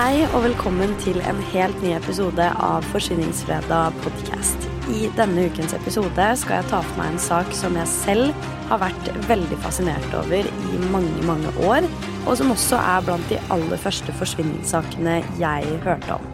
Hei 0.00 0.22
og 0.30 0.46
velkommen 0.46 0.94
til 1.02 1.18
en 1.28 1.36
helt 1.50 1.82
ny 1.84 1.90
episode 1.92 2.44
av 2.64 2.86
Forsvinningsfredag 2.88 3.98
podcast. 4.00 4.62
I 4.88 5.10
denne 5.18 5.42
ukens 5.50 5.74
episode 5.76 6.28
skal 6.40 6.54
jeg 6.56 6.68
ta 6.70 6.78
for 6.86 6.96
meg 6.96 7.10
en 7.10 7.20
sak 7.20 7.50
som 7.52 7.76
jeg 7.76 7.90
selv 7.92 8.46
har 8.70 8.80
vært 8.80 9.10
veldig 9.28 9.58
fascinert 9.60 10.16
over 10.16 10.48
i 10.48 10.80
mange, 10.94 11.20
mange 11.28 11.52
år, 11.68 11.84
og 12.24 12.32
som 12.40 12.54
også 12.54 12.80
er 12.80 13.04
blant 13.10 13.28
de 13.28 13.42
aller 13.52 13.82
første 13.82 14.14
forsvinningssakene 14.16 15.18
jeg 15.42 15.76
hørte 15.84 16.16
om. 16.16 16.24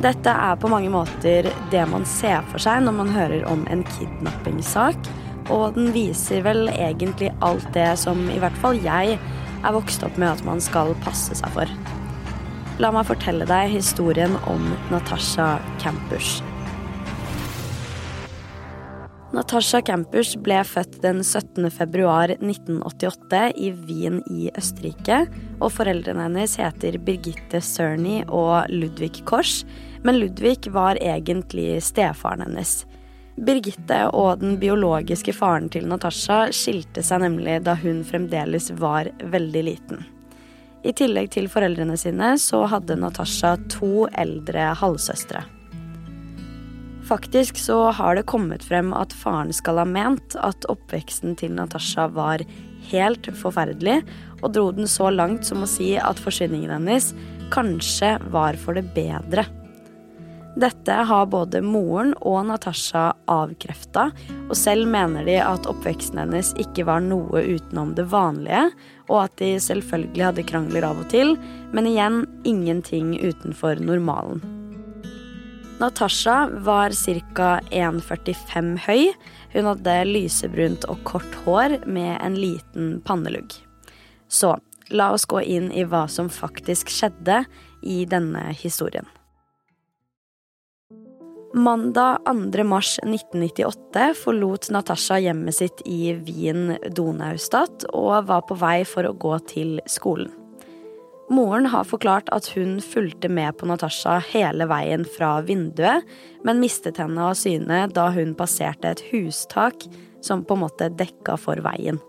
Dette 0.00 0.32
er 0.32 0.56
på 0.56 0.72
mange 0.72 0.88
måter 0.96 1.52
det 1.74 1.86
man 1.92 2.08
ser 2.08 2.40
for 2.48 2.64
seg 2.70 2.86
når 2.86 3.00
man 3.02 3.12
hører 3.18 3.44
om 3.52 3.68
en 3.68 3.84
kidnappingssak, 3.98 5.12
og 5.52 5.76
den 5.76 5.92
viser 5.92 6.40
vel 6.48 6.72
egentlig 6.72 7.34
alt 7.44 7.68
det 7.76 7.90
som 8.00 8.30
i 8.32 8.40
hvert 8.40 8.56
fall 8.64 8.80
jeg 8.80 9.18
er 9.64 9.76
vokst 9.76 10.08
opp 10.08 10.16
med 10.16 10.38
at 10.38 10.48
man 10.48 10.64
skal 10.64 10.96
passe 11.04 11.36
seg 11.36 11.52
for. 11.52 11.83
La 12.82 12.88
meg 12.90 13.04
fortelle 13.06 13.46
deg 13.46 13.68
historien 13.70 14.32
om 14.50 14.64
Natasha 14.90 15.60
Campus. 15.78 16.40
Natasha 19.34 19.78
Campus 19.86 20.32
ble 20.42 20.56
født 20.66 20.96
den 21.04 21.20
17. 21.22 21.68
februar 21.70 22.32
1988 22.34 23.42
i 23.62 23.68
Wien 23.86 24.18
i 24.26 24.48
Østerrike. 24.58 25.20
Og 25.60 25.70
foreldrene 25.76 26.26
hennes 26.26 26.56
heter 26.58 26.98
Birgitte 26.98 27.60
Cerny 27.62 28.24
og 28.26 28.66
Ludvig 28.74 29.22
Kors. 29.30 29.60
Men 30.02 30.18
Ludvig 30.18 30.66
var 30.74 30.98
egentlig 30.98 31.76
stefaren 31.86 32.42
hennes. 32.42 32.80
Birgitte 33.38 34.00
og 34.10 34.42
den 34.42 34.58
biologiske 34.58 35.34
faren 35.34 35.70
til 35.70 35.86
Natasha 35.90 36.48
skilte 36.50 37.06
seg 37.06 37.22
nemlig 37.22 37.60
da 37.70 37.78
hun 37.78 38.02
fremdeles 38.06 38.72
var 38.82 39.14
veldig 39.30 39.64
liten. 39.70 40.02
I 40.84 40.92
tillegg 40.92 41.30
til 41.32 41.48
foreldrene 41.48 41.96
sine 41.96 42.34
så 42.40 42.66
hadde 42.68 42.98
Natasha 43.00 43.54
to 43.72 44.04
eldre 44.20 44.74
halvsøstre. 44.76 45.40
Faktisk 47.04 47.56
så 47.60 47.90
har 47.92 48.16
det 48.16 48.26
kommet 48.28 48.64
frem 48.64 48.92
at 48.96 49.12
faren 49.16 49.52
skal 49.52 49.80
ha 49.80 49.84
ment 49.88 50.36
at 50.40 50.64
oppveksten 50.72 51.36
til 51.40 51.52
Natasha 51.56 52.06
var 52.12 52.44
helt 52.90 53.28
forferdelig, 53.40 54.02
og 54.42 54.52
dro 54.56 54.70
den 54.76 54.88
så 54.88 55.10
langt 55.12 55.48
som 55.48 55.64
å 55.64 55.68
si 55.68 55.94
at 56.00 56.20
forsvinningen 56.20 56.72
hennes 56.72 57.12
kanskje 57.52 58.16
var 58.32 58.56
for 58.60 58.76
det 58.76 58.90
bedre. 58.96 59.46
Dette 60.54 60.92
har 60.92 61.26
både 61.26 61.58
moren 61.66 62.12
og 62.22 62.44
Natasha 62.46 63.08
avkrefta, 63.30 64.10
og 64.46 64.54
selv 64.54 64.86
mener 64.86 65.26
de 65.26 65.40
at 65.42 65.66
oppveksten 65.66 66.20
hennes 66.22 66.52
ikke 66.62 66.86
var 66.86 67.02
noe 67.02 67.42
utenom 67.42 67.96
det 67.98 68.06
vanlige, 68.12 68.68
og 69.10 69.24
at 69.24 69.34
de 69.42 69.56
selvfølgelig 69.58 70.28
hadde 70.28 70.46
krangler 70.46 70.86
av 70.86 71.00
og 71.02 71.08
til, 71.10 71.34
men 71.74 71.90
igjen 71.90 72.22
ingenting 72.46 73.16
utenfor 73.18 73.82
normalen. 73.82 74.44
Natasha 75.82 76.36
var 76.62 76.94
ca. 76.94 77.48
1,45 77.74 78.78
høy. 78.86 79.10
Hun 79.56 79.66
hadde 79.72 79.96
lysebrunt 80.06 80.86
og 80.86 81.02
kort 81.08 81.34
hår 81.42 81.80
med 81.82 82.14
en 82.22 82.38
liten 82.38 82.94
pannelugg. 83.02 83.58
Så 84.30 84.54
la 84.94 85.10
oss 85.16 85.26
gå 85.26 85.42
inn 85.42 85.72
i 85.74 85.82
hva 85.82 86.06
som 86.06 86.30
faktisk 86.30 86.94
skjedde 86.94 87.42
i 87.82 88.04
denne 88.06 88.46
historien. 88.54 89.10
Mandag 91.56 92.18
2. 92.52 92.64
mars 92.64 92.98
1998 93.02 94.14
forlot 94.24 94.70
Natasha 94.70 95.20
hjemmet 95.22 95.54
sitt 95.54 95.82
i 95.86 96.10
Wien 96.12 96.72
Donaustadt 96.90 97.84
og 97.94 98.26
var 98.26 98.40
på 98.48 98.56
vei 98.58 98.80
for 98.82 99.06
å 99.06 99.12
gå 99.14 99.36
til 99.52 99.76
skolen. 99.86 100.32
Moren 101.30 101.68
har 101.70 101.86
forklart 101.86 102.32
at 102.34 102.48
hun 102.56 102.80
fulgte 102.82 103.30
med 103.30 103.54
på 103.60 103.68
Natasha 103.70 104.16
hele 104.32 104.66
veien 104.66 105.06
fra 105.06 105.36
vinduet, 105.46 106.02
men 106.42 106.58
mistet 106.58 106.98
henne 106.98 107.30
av 107.30 107.38
syne 107.38 107.84
da 107.94 108.08
hun 108.18 108.34
passerte 108.34 108.90
et 108.90 109.04
hustak 109.12 109.86
som 110.26 110.42
på 110.42 110.58
en 110.58 110.64
måte 110.66 110.90
dekka 110.90 111.38
for 111.38 111.62
veien. 111.62 112.02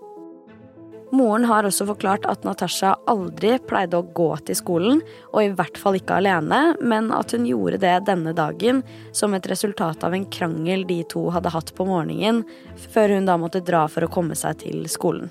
Moren 1.14 1.46
har 1.46 1.68
også 1.68 1.86
forklart 1.86 2.26
at 2.26 2.44
Natasha 2.48 2.96
aldri 3.10 3.54
pleide 3.70 4.00
å 4.00 4.08
gå 4.18 4.30
til 4.48 4.58
skolen, 4.58 5.02
og 5.34 5.44
i 5.44 5.52
hvert 5.54 5.78
fall 5.78 6.00
ikke 6.00 6.18
alene, 6.18 6.74
men 6.82 7.12
at 7.14 7.36
hun 7.36 7.46
gjorde 7.46 7.80
det 7.84 7.94
denne 8.10 8.34
dagen 8.36 8.82
som 9.16 9.36
et 9.38 9.48
resultat 9.52 10.04
av 10.04 10.16
en 10.18 10.26
krangel 10.26 10.88
de 10.90 11.04
to 11.14 11.28
hadde 11.36 11.54
hatt 11.54 11.74
på 11.78 11.88
morgenen, 11.88 12.44
før 12.90 13.16
hun 13.16 13.30
da 13.30 13.38
måtte 13.38 13.64
dra 13.66 13.86
for 13.92 14.08
å 14.08 14.12
komme 14.12 14.38
seg 14.40 14.64
til 14.66 14.88
skolen. 14.92 15.30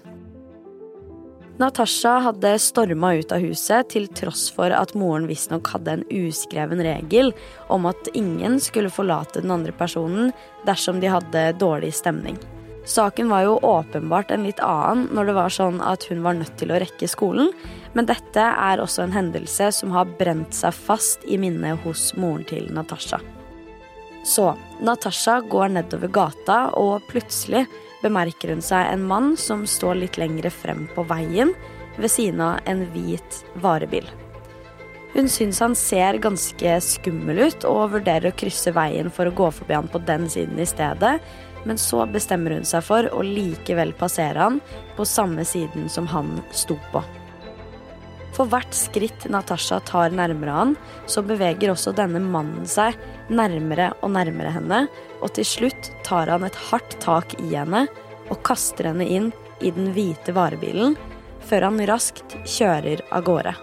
Natasha 1.58 2.16
hadde 2.18 2.56
storma 2.58 3.12
ut 3.14 3.30
av 3.32 3.42
huset 3.44 3.92
til 3.92 4.08
tross 4.10 4.48
for 4.50 4.74
at 4.74 4.96
moren 4.98 5.28
visstnok 5.30 5.70
hadde 5.70 5.92
en 5.92 6.08
uskreven 6.10 6.82
regel 6.82 7.30
om 7.70 7.86
at 7.86 8.10
ingen 8.14 8.58
skulle 8.62 8.90
forlate 8.90 9.44
den 9.44 9.54
andre 9.54 9.74
personen 9.74 10.32
dersom 10.66 10.98
de 11.02 11.12
hadde 11.14 11.52
dårlig 11.62 11.92
stemning. 11.94 12.40
Saken 12.84 13.28
var 13.28 13.46
jo 13.46 13.58
åpenbart 13.62 14.30
en 14.30 14.44
litt 14.44 14.60
annen 14.60 15.06
når 15.16 15.30
det 15.30 15.34
var 15.38 15.52
sånn 15.56 15.78
at 15.80 16.04
hun 16.10 16.20
var 16.24 16.36
nødt 16.36 16.58
til 16.60 16.72
å 16.72 16.80
rekke 16.82 17.08
skolen, 17.08 17.48
men 17.96 18.08
dette 18.10 18.42
er 18.44 18.82
også 18.82 19.06
en 19.06 19.14
hendelse 19.14 19.70
som 19.72 19.94
har 19.94 20.10
brent 20.18 20.52
seg 20.52 20.76
fast 20.76 21.24
i 21.24 21.38
minnet 21.40 21.80
hos 21.86 22.10
moren 22.20 22.44
til 22.48 22.68
Natasha. 22.76 23.22
Så 24.24 24.50
Natasha 24.84 25.38
går 25.40 25.72
nedover 25.78 26.12
gata, 26.12 26.58
og 26.76 27.04
plutselig 27.08 27.64
bemerker 28.02 28.52
hun 28.52 28.62
seg 28.64 28.90
en 28.92 29.06
mann 29.08 29.32
som 29.40 29.64
står 29.68 30.02
litt 30.02 30.20
lengre 30.20 30.52
frem 30.52 30.84
på 30.92 31.06
veien, 31.08 31.54
ved 31.96 32.10
siden 32.10 32.40
av 32.42 32.68
en 32.68 32.84
hvit 32.92 33.40
varebil. 33.62 34.06
Hun 35.14 35.28
syns 35.30 35.60
han 35.62 35.76
ser 35.78 36.18
ganske 36.18 36.78
skummel 36.82 37.44
ut, 37.46 37.64
og 37.68 37.92
vurderer 37.94 38.32
å 38.32 38.36
krysse 38.36 38.72
veien 38.74 39.12
for 39.14 39.30
å 39.30 39.36
gå 39.36 39.50
forbi 39.54 39.76
han 39.76 39.88
på 39.92 40.02
den 40.08 40.26
siden 40.28 40.58
i 40.58 40.66
stedet, 40.68 41.20
men 41.64 41.80
så 41.80 42.04
bestemmer 42.06 42.56
hun 42.56 42.66
seg 42.68 42.84
for 42.86 43.08
å 43.12 43.22
likevel 43.24 43.94
passere 43.98 44.40
han 44.40 44.60
på 44.96 45.06
samme 45.08 45.44
siden 45.48 45.88
som 45.92 46.08
han 46.12 46.38
sto 46.52 46.78
på. 46.92 47.02
For 48.34 48.50
hvert 48.50 48.74
skritt 48.74 49.28
Natasha 49.30 49.78
tar 49.86 50.14
nærmere 50.14 50.54
han, 50.56 50.72
så 51.06 51.22
beveger 51.22 51.70
også 51.70 51.94
denne 51.94 52.18
mannen 52.18 52.66
seg 52.66 52.98
nærmere 53.30 53.92
og 54.02 54.10
nærmere 54.16 54.50
henne, 54.56 54.80
og 55.22 55.36
til 55.36 55.46
slutt 55.46 55.92
tar 56.06 56.32
han 56.32 56.46
et 56.46 56.58
hardt 56.70 56.98
tak 57.04 57.36
i 57.38 57.52
henne 57.54 57.86
og 58.32 58.40
kaster 58.46 58.90
henne 58.90 59.06
inn 59.06 59.30
i 59.62 59.70
den 59.74 59.92
hvite 59.94 60.34
varebilen, 60.34 60.96
før 61.44 61.68
han 61.68 61.86
raskt 61.86 62.34
kjører 62.56 63.04
av 63.14 63.22
gårde. 63.28 63.54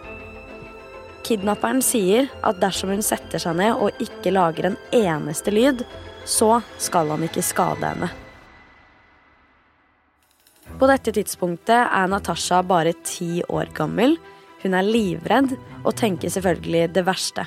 Kidnapperen 1.27 1.81
sier 1.85 2.29
at 2.45 2.61
dersom 2.61 2.93
hun 2.93 3.03
setter 3.05 3.41
seg 3.41 3.57
ned 3.59 3.75
og 3.75 3.99
ikke 4.01 4.33
lager 4.33 4.71
en 4.71 4.79
eneste 4.95 5.53
lyd, 5.53 5.83
så 6.25 6.61
skal 6.81 7.11
han 7.13 7.23
ikke 7.27 7.43
skade 7.45 7.93
henne. 7.93 8.11
På 10.79 10.87
dette 10.89 11.13
tidspunktet 11.13 11.83
er 11.83 12.07
Natasha 12.09 12.61
bare 12.65 12.93
ti 13.05 13.43
år 13.49 13.73
gammel. 13.77 14.15
Hun 14.63 14.77
er 14.77 14.87
livredd 14.87 15.55
og 15.83 15.95
tenker 15.99 16.31
selvfølgelig 16.31 16.87
det 16.95 17.03
verste. 17.05 17.45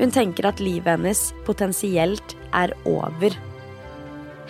Hun 0.00 0.10
tenker 0.14 0.48
at 0.48 0.62
livet 0.62 0.96
hennes 0.96 1.20
potensielt 1.46 2.34
er 2.56 2.72
over. 2.88 3.36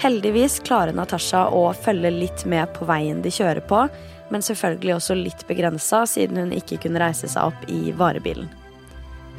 Heldigvis 0.01 0.61
klarer 0.65 0.97
Natasha 0.97 1.49
å 1.53 1.67
følge 1.77 2.13
litt 2.15 2.47
med 2.49 2.71
på 2.77 2.87
veien 2.89 3.21
de 3.25 3.33
kjører 3.35 3.61
på, 3.69 3.83
men 4.31 4.45
selvfølgelig 4.47 4.95
også 4.97 5.19
litt 5.19 5.45
begrensa, 5.49 6.07
siden 6.09 6.41
hun 6.41 6.55
ikke 6.57 6.79
kunne 6.87 7.03
reise 7.03 7.29
seg 7.29 7.51
opp 7.51 7.69
i 7.69 7.91
varebilen. 7.93 8.49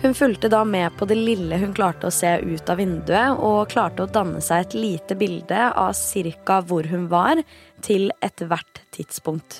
Hun 0.01 0.13
fulgte 0.13 0.50
da 0.50 0.63
med 0.65 0.98
på 0.98 1.06
det 1.06 1.15
lille 1.15 1.57
hun 1.62 1.74
klarte 1.77 2.09
å 2.09 2.13
se 2.13 2.30
ut 2.42 2.69
av 2.74 2.80
vinduet, 2.81 3.38
og 3.38 3.69
klarte 3.69 4.07
å 4.07 4.09
danne 4.09 4.39
seg 4.42 4.63
et 4.63 4.74
lite 4.74 5.18
bilde 5.18 5.68
av 5.77 5.94
cirka 5.94 6.57
hvor 6.65 6.89
hun 6.89 7.06
var, 7.12 7.44
til 7.86 8.09
ethvert 8.25 8.81
tidspunkt. 8.95 9.59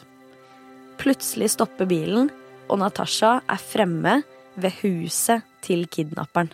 Plutselig 0.97 1.51
stopper 1.53 1.85
bilen, 1.85 2.31
og 2.73 2.81
Natasha 2.81 3.35
er 3.45 3.61
fremme 3.61 4.15
ved 4.57 4.81
huset 4.81 5.45
til 5.61 5.85
kidnapperen. 5.85 6.49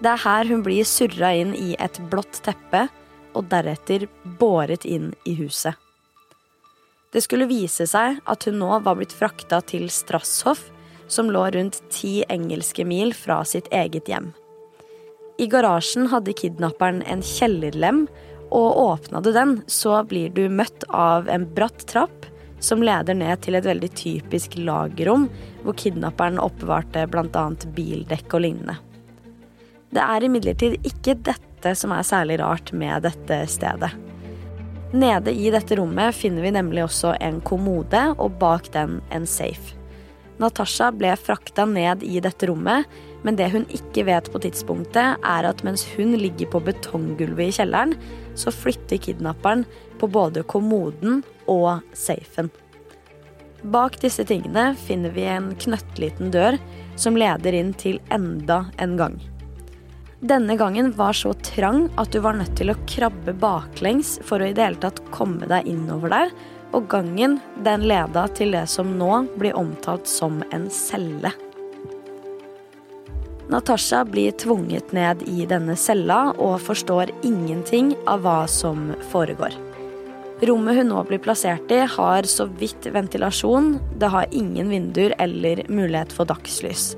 Det 0.00 0.14
er 0.14 0.24
her 0.24 0.48
hun 0.48 0.64
blir 0.64 0.88
surra 0.88 1.34
inn 1.36 1.52
i 1.52 1.74
et 1.76 2.00
blått 2.08 2.40
teppe, 2.46 2.86
og 3.36 3.44
deretter 3.52 4.08
båret 4.40 4.88
inn 4.88 5.12
i 5.28 5.36
huset. 5.36 5.76
Det 7.12 7.20
skulle 7.26 7.50
vise 7.50 7.84
seg 7.90 8.22
at 8.24 8.48
hun 8.48 8.56
nå 8.62 8.78
var 8.86 8.96
blitt 8.96 9.12
frakta 9.12 9.60
til 9.68 9.90
Strasshoff, 9.92 10.64
som 11.10 11.30
lå 11.30 11.44
rundt 11.50 11.82
ti 11.90 12.20
engelske 12.28 12.86
mil 12.86 13.14
fra 13.14 13.42
sitt 13.44 13.68
eget 13.74 14.08
hjem. 14.08 14.30
I 15.40 15.46
garasjen 15.50 16.10
hadde 16.12 16.36
kidnapperen 16.36 17.02
en 17.08 17.22
kjellerlem, 17.24 18.04
og 18.50 18.78
åpna 18.82 19.22
du 19.24 19.30
den, 19.32 19.60
så 19.66 20.02
blir 20.04 20.32
du 20.34 20.48
møtt 20.52 20.84
av 20.88 21.30
en 21.30 21.46
bratt 21.54 21.86
trapp 21.88 22.26
som 22.60 22.82
leder 22.84 23.16
ned 23.16 23.40
til 23.40 23.56
et 23.56 23.64
veldig 23.64 23.88
typisk 23.96 24.58
lagerrom, 24.60 25.28
hvor 25.64 25.78
kidnapperen 25.80 26.38
oppbevarte 26.42 27.06
bl.a. 27.08 27.46
bildekk 27.76 28.36
og 28.36 28.44
lignende. 28.44 28.76
Det 29.90 30.04
er 30.04 30.26
imidlertid 30.26 30.76
ikke 30.86 31.16
dette 31.26 31.74
som 31.78 31.94
er 31.96 32.06
særlig 32.06 32.38
rart 32.42 32.74
med 32.76 33.06
dette 33.08 33.42
stedet. 33.50 33.90
Nede 34.92 35.32
i 35.32 35.50
dette 35.54 35.78
rommet 35.78 36.14
finner 36.18 36.42
vi 36.42 36.52
nemlig 36.54 36.84
også 36.84 37.14
en 37.22 37.40
kommode, 37.40 38.10
og 38.18 38.38
bak 38.42 38.72
den 38.74 38.98
en 39.14 39.26
safe. 39.26 39.79
Natasha 40.40 40.88
ble 40.96 41.12
frakta 41.20 41.66
ned 41.68 42.04
i 42.06 42.20
dette 42.24 42.48
rommet, 42.48 42.88
men 43.22 43.36
det 43.36 43.50
hun 43.52 43.66
ikke 43.68 44.06
vet 44.08 44.30
på 44.32 44.40
tidspunktet, 44.40 45.20
er 45.20 45.48
at 45.48 45.62
mens 45.66 45.84
hun 45.96 46.16
ligger 46.16 46.48
på 46.54 46.62
betonggulvet 46.70 47.50
i 47.50 47.56
kjelleren, 47.58 47.92
så 48.38 48.52
flytter 48.54 49.02
kidnapperen 49.04 49.66
på 50.00 50.08
både 50.08 50.44
kommoden 50.48 51.20
og 51.44 51.84
safen. 51.92 52.48
Bak 53.60 53.98
disse 54.00 54.24
tingene 54.24 54.70
finner 54.86 55.12
vi 55.12 55.26
en 55.28 55.50
knøttliten 55.60 56.32
dør 56.32 56.56
som 56.96 57.18
leder 57.20 57.56
inn 57.58 57.74
til 57.76 58.00
enda 58.08 58.62
en 58.80 58.96
gang. 58.96 59.18
Denne 60.20 60.56
gangen 60.60 60.90
var 60.96 61.16
så 61.16 61.32
trang 61.44 61.86
at 62.00 62.12
du 62.12 62.20
var 62.24 62.36
nødt 62.36 62.56
til 62.56 62.72
å 62.72 62.78
krabbe 62.88 63.32
baklengs 63.40 64.18
for 64.24 64.40
å 64.40 64.48
i 64.48 64.56
det 64.56 64.64
hele 64.64 64.80
tatt 64.80 65.00
komme 65.12 65.48
deg 65.48 65.68
innover 65.68 66.12
der, 66.12 66.32
og 66.72 66.88
gangen 66.90 67.38
den 67.64 67.86
leda 67.90 68.26
til 68.36 68.54
det 68.54 68.66
som 68.70 68.92
nå 68.98 69.24
blir 69.38 69.56
omtalt 69.58 70.08
som 70.10 70.42
en 70.54 70.68
celle. 70.70 71.32
Natasha 73.50 74.04
blir 74.06 74.30
tvunget 74.38 74.92
ned 74.94 75.24
i 75.26 75.42
denne 75.50 75.74
cella 75.74 76.28
og 76.38 76.60
forstår 76.62 77.10
ingenting 77.26 77.96
av 78.06 78.22
hva 78.22 78.44
som 78.46 78.92
foregår. 79.10 79.56
Rommet 80.46 80.78
hun 80.78 80.92
nå 80.92 81.00
blir 81.08 81.20
plassert 81.20 81.72
i, 81.74 81.80
har 81.96 82.28
så 82.30 82.46
vidt 82.60 82.86
ventilasjon, 82.94 83.74
det 83.98 84.08
har 84.14 84.30
ingen 84.30 84.70
vinduer 84.72 85.12
eller 85.18 85.64
mulighet 85.68 86.14
for 86.14 86.30
dagslys. 86.30 86.94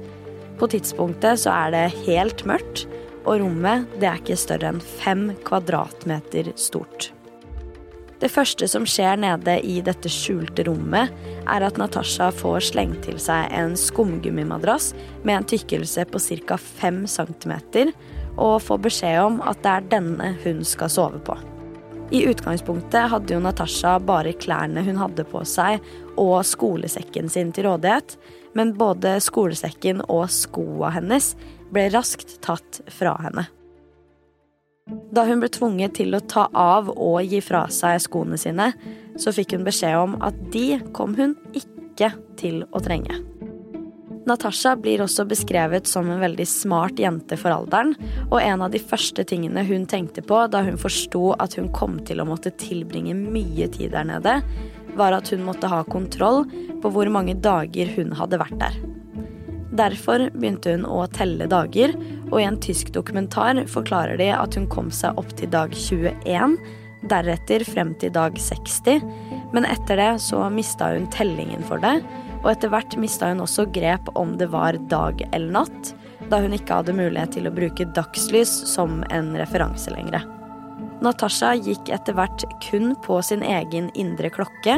På 0.61 0.69
tidspunktet 0.71 1.41
så 1.43 1.57
er 1.57 1.73
det 1.75 2.05
helt 2.05 2.45
mørkt, 2.47 2.85
og 3.25 3.41
rommet 3.41 3.89
det 3.97 4.11
er 4.11 4.21
ikke 4.21 4.39
større 4.39 4.75
enn 4.75 4.85
fem 5.01 5.31
kvadratmeter 5.49 6.53
stort. 6.55 7.11
Det 8.23 8.31
første 8.31 8.69
som 8.71 8.85
skjer 8.87 9.17
nede 9.19 9.57
i 9.67 9.81
dette 9.83 10.11
skjulte 10.13 10.63
rommet, 10.69 11.11
er 11.51 11.65
at 11.67 11.79
Natasha 11.81 12.29
får 12.31 12.69
slengt 12.69 13.01
til 13.09 13.17
seg 13.19 13.51
en 13.51 13.75
skumgummimadrass 13.75 14.93
med 15.25 15.41
en 15.41 15.47
tykkelse 15.51 16.05
på 16.07 16.21
ca. 16.23 16.59
5 16.63 17.01
cm, 17.11 17.55
og 18.39 18.61
får 18.63 18.79
beskjed 18.85 19.19
om 19.25 19.41
at 19.43 19.59
det 19.65 19.73
er 19.73 19.89
denne 19.97 20.29
hun 20.45 20.63
skal 20.63 20.93
sove 20.95 21.19
på. 21.27 21.35
I 22.15 22.21
utgangspunktet 22.31 23.11
hadde 23.11 23.35
jo 23.35 23.41
Natasha 23.43 23.97
bare 23.99 24.37
klærne 24.39 24.85
hun 24.87 25.01
hadde 25.01 25.25
på 25.27 25.43
seg 25.49 25.83
og 26.21 26.45
skolesekken 26.47 27.33
sin 27.33 27.51
til 27.57 27.67
rådighet, 27.67 28.15
men 28.55 28.75
både 28.79 29.17
skolesekken 29.25 30.05
og 30.07 30.29
skoa 30.31 30.93
hennes 30.95 31.33
ble 31.75 31.89
raskt 31.91 32.37
tatt 32.45 32.85
fra 32.93 33.17
henne. 33.25 33.49
Da 34.87 35.27
hun 35.29 35.43
ble 35.43 35.51
tvunget 35.53 35.99
til 36.01 36.15
å 36.17 36.23
ta 36.25 36.49
av 36.57 36.89
og 36.93 37.21
gi 37.29 37.43
fra 37.45 37.67
seg 37.73 38.01
skoene 38.03 38.39
sine, 38.41 38.73
så 39.21 39.33
fikk 39.35 39.57
hun 39.57 39.67
beskjed 39.67 39.99
om 39.99 40.17
at 40.25 40.39
de 40.55 40.81
kom 40.97 41.15
hun 41.19 41.37
ikke 41.55 42.15
til 42.41 42.65
å 42.73 42.81
trenge. 42.83 43.21
Natasha 44.27 44.77
blir 44.79 45.03
også 45.03 45.25
beskrevet 45.27 45.89
som 45.91 46.07
en 46.11 46.23
veldig 46.23 46.47
smart 46.47 47.01
jente 47.03 47.37
for 47.39 47.55
alderen, 47.55 47.97
og 48.29 48.39
en 48.39 48.63
av 48.63 48.71
de 48.71 48.79
første 48.79 49.25
tingene 49.27 49.65
hun 49.67 49.89
tenkte 49.91 50.23
på 50.23 50.45
da 50.53 50.63
hun 50.63 50.79
forsto 50.79 51.33
at 51.43 51.59
hun 51.59 51.73
kom 51.75 51.99
til 52.07 52.23
å 52.23 52.29
måtte 52.29 52.55
tilbringe 52.55 53.17
mye 53.19 53.67
tid 53.75 53.97
der 53.97 54.07
nede, 54.07 54.39
var 54.99 55.17
at 55.17 55.33
hun 55.35 55.43
måtte 55.47 55.71
ha 55.73 55.83
kontroll 55.89 56.45
på 56.83 56.95
hvor 56.95 57.11
mange 57.11 57.35
dager 57.43 57.91
hun 57.97 58.15
hadde 58.19 58.39
vært 58.43 58.59
der. 58.63 58.79
Derfor 59.73 60.27
begynte 60.37 60.75
hun 60.75 60.85
å 60.85 61.07
telle 61.17 61.47
dager, 61.49 61.95
og 62.29 62.37
i 62.41 62.45
en 62.45 62.59
tysk 62.61 62.91
dokumentar 62.93 63.57
forklarer 63.73 64.19
de 64.21 64.29
at 64.37 64.57
hun 64.59 64.69
kom 64.69 64.91
seg 64.93 65.17
opp 65.21 65.33
til 65.39 65.49
dag 65.53 65.73
21, 65.73 66.59
deretter 67.09 67.65
frem 67.65 67.95
til 68.01 68.13
dag 68.13 68.37
60, 68.37 69.01
men 69.57 69.67
etter 69.69 69.97
det 69.97 70.11
så 70.23 70.45
mista 70.53 70.91
hun 70.93 71.09
tellingen 71.15 71.65
for 71.69 71.81
det, 71.81 71.97
og 72.43 72.51
etter 72.53 72.73
hvert 72.73 72.99
mista 73.01 73.31
hun 73.31 73.41
også 73.45 73.65
grep 73.73 74.11
om 74.19 74.37
det 74.39 74.51
var 74.53 74.77
dag 74.93 75.23
eller 75.31 75.63
natt, 75.63 75.93
da 76.29 76.41
hun 76.43 76.53
ikke 76.57 76.83
hadde 76.83 76.97
mulighet 76.97 77.33
til 77.39 77.49
å 77.49 77.55
bruke 77.55 77.89
dagslys 77.97 78.53
som 78.69 79.01
en 79.09 79.33
referanse 79.41 79.93
lenger. 79.95 80.27
Natasha 81.03 81.55
gikk 81.59 81.89
etter 81.91 82.15
hvert 82.15 82.45
kun 82.63 82.93
på 83.07 83.17
sin 83.25 83.43
egen 83.43 83.89
indre 83.99 84.31
klokke, 84.31 84.77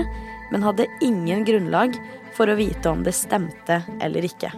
men 0.52 0.64
hadde 0.64 0.86
ingen 1.04 1.42
grunnlag 1.44 1.98
for 2.36 2.48
å 2.48 2.56
vite 2.58 2.94
om 2.94 3.02
det 3.04 3.16
stemte 3.16 3.82
eller 4.00 4.24
ikke. 4.30 4.52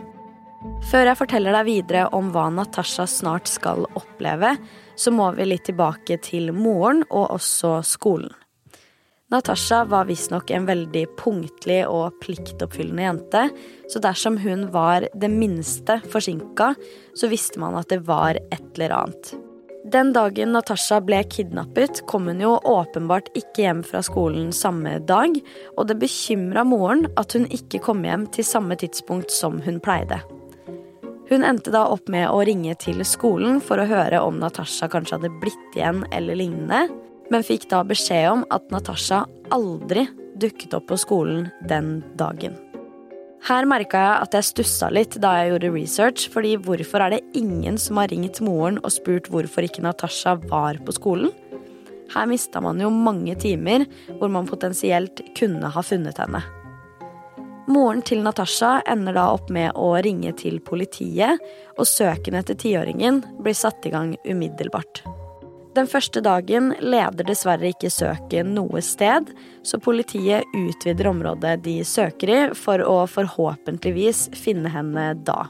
Før 0.86 1.08
jeg 1.08 1.18
forteller 1.18 1.56
deg 1.56 1.66
videre 1.66 2.02
om 2.14 2.28
hva 2.30 2.44
Natasha 2.54 3.08
snart 3.10 3.48
skal 3.50 3.88
oppleve, 3.98 4.52
så 4.94 5.10
må 5.10 5.32
vi 5.34 5.48
litt 5.48 5.64
tilbake 5.66 6.20
til 6.22 6.52
moren 6.54 7.02
og 7.10 7.32
også 7.34 7.80
skolen. 7.86 8.30
Natasha 9.34 9.80
var 9.90 10.06
visstnok 10.06 10.52
en 10.54 10.68
veldig 10.68 11.02
punktlig 11.18 11.80
og 11.90 12.14
pliktoppfyllende 12.22 13.02
jente, 13.02 13.42
så 13.90 14.02
dersom 14.04 14.38
hun 14.38 14.68
var 14.70 15.08
det 15.18 15.32
minste 15.32 15.98
forsinka, 16.12 16.70
så 17.18 17.32
visste 17.34 17.58
man 17.58 17.74
at 17.74 17.90
det 17.90 18.04
var 18.06 18.38
et 18.38 18.70
eller 18.76 18.94
annet. 19.00 19.34
Den 19.90 20.14
dagen 20.14 20.54
Natasha 20.54 21.00
ble 21.02 21.24
kidnappet, 21.26 22.04
kom 22.06 22.30
hun 22.30 22.42
jo 22.42 22.54
åpenbart 22.62 23.32
ikke 23.34 23.66
hjem 23.66 23.82
fra 23.86 24.06
skolen 24.06 24.54
samme 24.54 25.00
dag, 25.10 25.34
og 25.74 25.90
det 25.90 25.98
bekymra 25.98 26.62
moren 26.66 27.08
at 27.18 27.34
hun 27.34 27.50
ikke 27.50 27.82
kom 27.82 28.06
hjem 28.06 28.30
til 28.30 28.46
samme 28.46 28.78
tidspunkt 28.78 29.34
som 29.34 29.58
hun 29.66 29.82
pleide. 29.82 30.22
Hun 31.26 31.42
endte 31.42 31.72
da 31.74 31.86
opp 31.90 32.06
med 32.12 32.28
å 32.30 32.42
ringe 32.46 32.76
til 32.78 33.02
skolen 33.06 33.58
for 33.64 33.82
å 33.82 33.88
høre 33.90 34.20
om 34.22 34.38
Natasha 34.38 34.86
kanskje 34.90 35.18
hadde 35.18 35.32
blitt 35.42 35.78
igjen 35.78 36.04
eller 36.14 36.38
lignende, 36.38 36.86
men 37.34 37.46
fikk 37.46 37.66
da 37.72 37.82
beskjed 37.86 38.28
om 38.30 38.44
at 38.54 38.68
Natasha 38.70 39.24
aldri 39.54 40.06
dukket 40.38 40.76
opp 40.78 40.86
på 40.92 40.98
skolen 41.00 41.48
den 41.66 41.98
dagen. 42.20 42.54
Her 43.46 43.66
merka 43.68 43.98
jeg 44.02 44.22
at 44.24 44.34
jeg 44.34 44.46
stussa 44.48 44.90
litt 44.90 45.16
da 45.22 45.32
jeg 45.38 45.52
gjorde 45.52 45.72
research, 45.74 46.26
fordi 46.32 46.56
hvorfor 46.62 47.04
er 47.04 47.16
det 47.16 47.24
ingen 47.38 47.78
som 47.78 47.98
har 48.00 48.10
ringt 48.10 48.40
moren 48.42 48.80
og 48.82 48.94
spurt 48.94 49.30
hvorfor 49.30 49.66
ikke 49.66 49.84
Natasha 49.84 50.36
var 50.46 50.78
på 50.86 50.94
skolen? 50.94 51.34
Her 52.14 52.26
mista 52.30 52.62
man 52.62 52.78
jo 52.82 52.90
mange 52.90 53.34
timer 53.42 53.86
hvor 54.20 54.30
man 54.30 54.46
potensielt 54.46 55.22
kunne 55.38 55.70
ha 55.74 55.82
funnet 55.82 56.22
henne. 56.22 56.42
Moren 57.66 58.02
til 58.06 58.22
Natasha 58.22 58.78
ender 58.86 59.16
da 59.16 59.26
opp 59.34 59.48
med 59.50 59.74
å 59.74 59.96
ringe 60.04 60.30
til 60.38 60.60
politiet, 60.62 61.42
og 61.74 61.88
søken 61.90 62.38
etter 62.38 62.54
tiåringen 62.54 63.24
blir 63.42 63.56
satt 63.58 63.86
i 63.88 63.90
gang 63.90 64.12
umiddelbart. 64.22 65.02
Den 65.76 65.88
første 65.90 66.22
dagen 66.24 66.70
leder 66.80 67.26
dessverre 67.26 67.72
ikke 67.74 67.90
søket 67.92 68.46
noe 68.48 68.80
sted, 68.80 69.28
så 69.66 69.80
politiet 69.82 70.46
utvider 70.56 71.10
området 71.10 71.58
de 71.66 71.80
søker 71.84 72.32
i, 72.32 72.38
for 72.56 72.80
å 72.80 73.02
forhåpentligvis 73.10 74.28
finne 74.38 74.70
henne 74.72 75.10
da. 75.26 75.42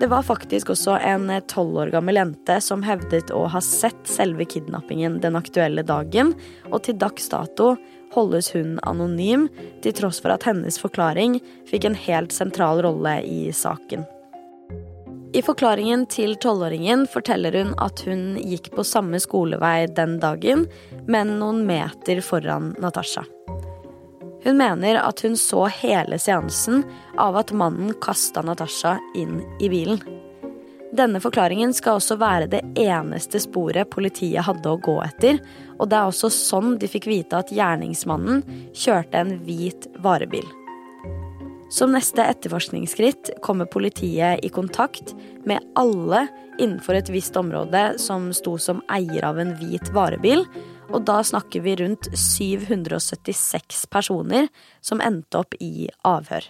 Det 0.00 0.08
var 0.12 0.26
faktisk 0.26 0.72
også 0.74 0.96
en 0.98 1.30
tolv 1.48 1.78
år 1.84 1.92
gammel 1.94 2.18
jente 2.18 2.58
som 2.60 2.82
hevdet 2.84 3.30
å 3.32 3.46
ha 3.52 3.62
sett 3.64 4.02
selve 4.10 4.44
kidnappingen 4.48 5.20
den 5.22 5.38
aktuelle 5.38 5.84
dagen, 5.86 6.34
og 6.72 6.82
til 6.88 6.98
dags 7.00 7.30
dato 7.32 7.74
holdes 8.16 8.50
hun 8.56 8.80
anonym, 8.88 9.46
til 9.84 9.94
tross 9.96 10.18
for 10.24 10.34
at 10.34 10.48
hennes 10.48 10.80
forklaring 10.80 11.38
fikk 11.68 11.86
en 11.86 11.98
helt 12.06 12.34
sentral 12.34 12.82
rolle 12.86 13.20
i 13.22 13.52
saken. 13.54 14.06
I 15.36 15.42
forklaringen 15.44 16.06
til 16.08 16.36
tolvåringen 16.40 17.04
forteller 17.12 17.52
hun 17.58 17.74
at 17.82 18.00
hun 18.08 18.38
gikk 18.40 18.70
på 18.72 18.84
samme 18.86 19.20
skolevei 19.20 19.84
den 19.92 20.16
dagen, 20.22 20.64
men 21.04 21.36
noen 21.42 21.64
meter 21.68 22.22
foran 22.24 22.72
Natasha. 22.80 23.26
Hun 24.46 24.56
mener 24.56 25.00
at 25.02 25.20
hun 25.26 25.36
så 25.36 25.66
hele 25.82 26.20
seansen 26.22 26.86
av 27.18 27.36
at 27.36 27.52
mannen 27.52 27.92
kasta 28.00 28.44
Natasha 28.46 28.96
inn 29.18 29.42
i 29.60 29.68
bilen. 29.68 30.00
Denne 30.94 31.18
forklaringen 31.20 31.72
skal 31.74 31.98
også 31.98 32.18
være 32.20 32.46
det 32.50 32.60
eneste 32.78 33.40
sporet 33.42 33.90
politiet 33.90 34.46
hadde 34.46 34.70
å 34.70 34.78
gå 34.78 34.94
etter, 35.02 35.40
og 35.80 35.90
det 35.90 35.98
er 35.98 36.12
også 36.12 36.30
sånn 36.32 36.76
de 36.80 36.90
fikk 36.90 37.08
vite 37.10 37.40
at 37.40 37.50
gjerningsmannen 37.54 38.44
kjørte 38.76 39.18
en 39.18 39.34
hvit 39.46 39.88
varebil. 40.04 40.46
Som 41.74 41.90
neste 41.96 42.22
etterforskningsskritt 42.22 43.32
kommer 43.42 43.66
politiet 43.66 44.44
i 44.46 44.50
kontakt 44.54 45.16
med 45.44 45.64
alle 45.74 46.28
innenfor 46.62 46.94
et 46.94 47.10
visst 47.10 47.36
område 47.36 47.96
som 48.00 48.30
sto 48.36 48.54
som 48.62 48.84
eier 48.92 49.26
av 49.26 49.42
en 49.42 49.56
hvit 49.58 49.90
varebil, 49.96 50.46
og 50.94 51.02
da 51.08 51.18
snakker 51.26 51.66
vi 51.66 51.74
rundt 51.82 52.06
776 52.14 53.88
personer 53.90 54.46
som 54.78 55.02
endte 55.02 55.42
opp 55.42 55.58
i 55.58 55.90
avhør. 56.06 56.46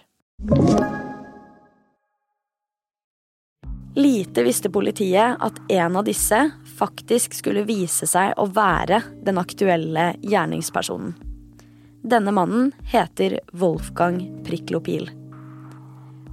Lite 3.97 4.43
visste 4.43 4.69
politiet 4.69 5.37
at 5.39 5.71
en 5.71 5.95
av 5.95 6.03
disse 6.05 6.51
faktisk 6.77 7.33
skulle 7.33 7.63
vise 7.65 8.05
seg 8.05 8.35
å 8.37 8.43
være 8.53 8.99
den 9.25 9.39
aktuelle 9.41 10.11
gjerningspersonen. 10.21 11.15
Denne 12.05 12.29
mannen 12.31 12.69
heter 12.93 13.39
Wolfgang 13.57 14.19
Priklopil. 14.45 15.09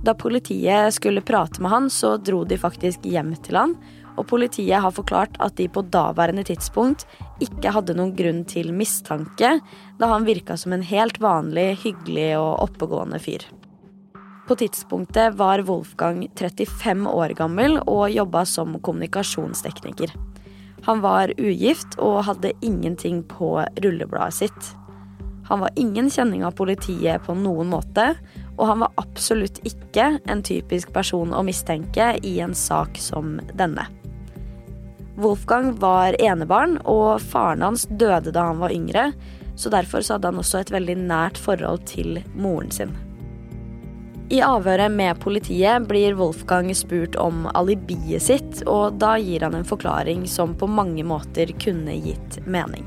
Da 0.04 0.12
politiet 0.12 0.92
skulle 0.92 1.24
prate 1.24 1.64
med 1.64 1.72
han, 1.72 1.88
så 1.90 2.18
dro 2.20 2.44
de 2.44 2.60
faktisk 2.60 3.08
hjem 3.08 3.32
til 3.40 3.56
han, 3.56 3.72
og 4.20 4.28
politiet 4.28 4.84
har 4.84 4.92
forklart 4.92 5.40
at 5.40 5.56
de 5.56 5.64
på 5.72 5.86
daværende 5.88 6.44
tidspunkt 6.44 7.08
ikke 7.40 7.72
hadde 7.72 7.96
noen 7.96 8.12
grunn 8.12 8.44
til 8.44 8.74
mistanke, 8.76 9.56
da 9.96 10.12
han 10.12 10.28
virka 10.28 10.60
som 10.60 10.76
en 10.76 10.84
helt 10.84 11.16
vanlig, 11.16 11.70
hyggelig 11.80 12.34
og 12.36 12.68
oppegående 12.68 13.24
fyr. 13.24 13.48
På 14.46 14.56
tidspunktet 14.56 15.34
var 15.34 15.58
Wolfgang 15.58 16.28
35 16.36 17.06
år 17.08 17.28
gammel 17.38 17.78
og 17.86 18.10
jobba 18.12 18.44
som 18.44 18.76
kommunikasjonstekniker. 18.80 20.12
Han 20.84 21.00
var 21.00 21.32
ugift 21.40 21.96
og 21.96 22.26
hadde 22.26 22.52
ingenting 22.60 23.22
på 23.24 23.62
rullebladet 23.80 24.34
sitt. 24.36 24.66
Han 25.48 25.60
var 25.64 25.72
ingen 25.80 26.10
kjenning 26.12 26.44
av 26.44 26.56
politiet 26.58 27.24
på 27.24 27.36
noen 27.36 27.72
måte, 27.72 28.10
og 28.58 28.68
han 28.68 28.84
var 28.84 28.92
absolutt 29.00 29.62
ikke 29.64 30.18
en 30.28 30.44
typisk 30.44 30.92
person 30.92 31.32
å 31.32 31.40
mistenke 31.44 32.12
i 32.20 32.34
en 32.44 32.52
sak 32.56 33.00
som 33.00 33.38
denne. 33.56 33.86
Wolfgang 35.16 35.72
var 35.80 36.16
enebarn, 36.20 36.76
og 36.84 37.22
faren 37.22 37.64
hans 37.64 37.86
døde 37.88 38.34
da 38.34 38.48
han 38.50 38.60
var 38.60 38.76
yngre, 38.76 39.08
så 39.56 39.72
derfor 39.72 40.04
hadde 40.04 40.32
han 40.32 40.44
også 40.44 40.60
et 40.60 40.74
veldig 40.74 41.00
nært 41.06 41.40
forhold 41.40 41.84
til 41.88 42.18
moren 42.34 42.72
sin. 42.74 42.92
I 44.34 44.40
avhøret 44.42 44.90
med 44.90 45.20
politiet 45.22 45.84
blir 45.86 46.16
Wolfgang 46.18 46.72
spurt 46.74 47.14
om 47.22 47.44
alibiet 47.54 48.24
sitt, 48.24 48.64
og 48.66 48.96
da 48.98 49.12
gir 49.22 49.44
han 49.46 49.54
en 49.54 49.66
forklaring 49.68 50.24
som 50.26 50.56
på 50.58 50.66
mange 50.66 51.04
måter 51.06 51.52
kunne 51.62 51.94
gitt 52.02 52.40
mening. 52.42 52.82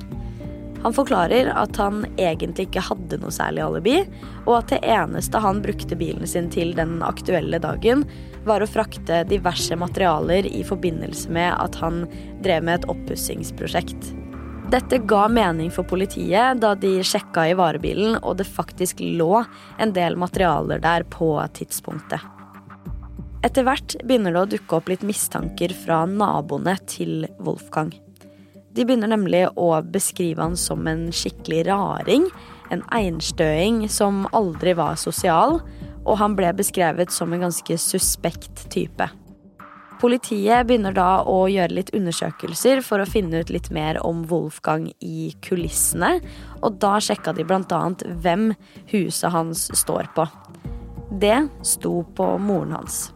Han 0.84 0.98
forklarer 0.98 1.54
at 1.56 1.80
han 1.80 2.04
egentlig 2.20 2.68
ikke 2.68 2.84
hadde 2.89 3.22
noe 3.22 3.32
særlig 3.32 3.63
alibi, 3.63 3.96
og 4.44 4.58
at 4.58 4.75
det 4.75 4.82
eneste 4.92 5.39
han 5.39 5.63
brukte 5.63 5.96
bilen 5.96 6.27
sin 6.27 6.51
til 6.51 6.75
den 6.75 7.00
aktuelle 7.06 7.63
dagen, 7.63 8.04
var 8.44 8.60
å 8.60 8.68
frakte 8.68 9.24
diverse 9.32 9.80
materialer 9.80 10.51
i 10.51 10.66
forbindelse 10.68 11.32
med 11.32 11.54
at 11.56 11.80
han 11.80 12.04
drev 12.44 12.68
med 12.68 12.82
et 12.82 12.92
oppussingsprosjekt. 12.92 14.12
Dette 14.67 14.97
ga 14.97 15.29
mening 15.31 15.69
for 15.71 15.88
politiet 15.88 16.59
da 16.59 16.74
de 16.75 16.97
sjekka 17.00 17.45
i 17.47 17.53
varebilen, 17.55 18.17
og 18.19 18.36
det 18.41 18.50
faktisk 18.51 19.00
lå 19.00 19.45
en 19.79 19.93
del 19.95 20.17
materialer 20.19 20.81
der 20.83 21.05
på 21.07 21.29
tidspunktet. 21.55 22.19
Etter 23.47 23.63
hvert 23.63 23.95
begynner 24.03 24.36
det 24.36 24.41
å 24.41 24.50
dukke 24.51 24.75
opp 24.75 24.91
litt 24.91 25.05
mistanker 25.07 25.71
fra 25.86 26.01
naboene 26.12 26.74
til 26.89 27.29
Wolfgang. 27.39 27.93
De 28.75 28.83
begynner 28.83 29.13
nemlig 29.13 29.45
å 29.55 29.69
beskrive 29.88 30.43
han 30.43 30.57
som 30.59 30.83
en 30.91 31.07
skikkelig 31.15 31.63
raring, 31.69 32.27
en 32.67 32.83
einstøing 32.91 33.86
som 33.88 34.25
aldri 34.36 34.75
var 34.75 35.00
sosial, 35.00 35.62
og 36.03 36.19
han 36.19 36.36
ble 36.36 36.51
beskrevet 36.59 37.15
som 37.15 37.31
en 37.31 37.47
ganske 37.47 37.79
suspekt 37.79 38.67
type. 38.74 39.07
Politiet 39.98 40.68
begynner 40.70 40.94
da 40.94 41.24
å 41.25 41.48
gjøre 41.50 41.74
litt 41.74 41.89
undersøkelser 41.98 42.84
for 42.86 43.01
å 43.01 43.10
finne 43.10 43.42
ut 43.42 43.50
litt 43.54 43.72
mer 43.74 43.98
om 44.06 44.25
Wolfgang 44.30 44.92
i 45.01 45.32
kulissene, 45.42 46.20
og 46.62 46.77
da 46.84 46.98
sjekka 47.01 47.34
de 47.34 47.46
bl.a. 47.48 47.80
hvem 48.22 48.51
huset 48.94 49.34
hans 49.34 49.68
står 49.74 50.12
på. 50.13 50.27
Det 51.18 51.48
sto 51.66 52.04
på 52.18 52.30
moren 52.38 52.75
hans. 52.77 53.08